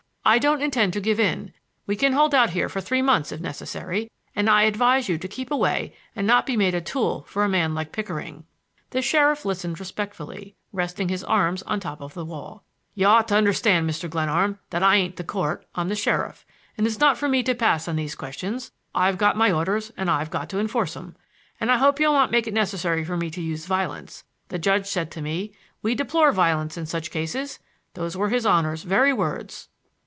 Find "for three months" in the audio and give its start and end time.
2.69-3.31